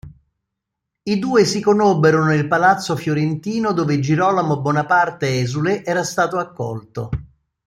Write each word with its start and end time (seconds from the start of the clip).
I 1.03 1.19
due 1.19 1.45
si 1.45 1.61
conobbero 1.61 2.23
nel 2.25 2.47
palazzo 2.47 2.95
fiorentino 2.95 3.71
dove 3.71 3.99
Girolamo 3.99 4.59
Bonaparte 4.59 5.39
esule 5.41 5.85
era 5.85 6.03
stato 6.03 6.39
accolto. 6.39 7.09